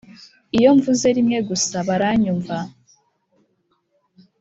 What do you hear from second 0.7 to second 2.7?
mvuze rimwe gusa baranyumva